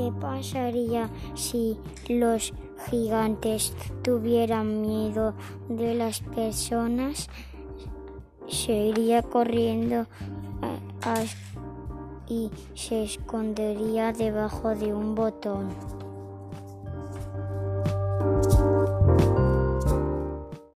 ¿Qué 0.00 0.10
pasaría 0.12 1.10
si 1.34 1.76
los 2.08 2.54
gigantes 2.88 3.74
tuvieran 4.00 4.80
miedo 4.80 5.34
de 5.68 5.94
las 5.94 6.22
personas? 6.22 7.28
Se 8.48 8.72
iría 8.72 9.20
corriendo 9.20 10.06
eh, 10.62 11.26
y 12.28 12.50
se 12.74 13.04
escondería 13.04 14.14
debajo 14.14 14.74
de 14.74 14.94
un 14.94 15.14
botón. 15.14 15.68